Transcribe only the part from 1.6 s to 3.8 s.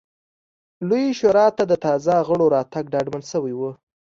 د تازه غړو راتګ ډاډمن شوی و.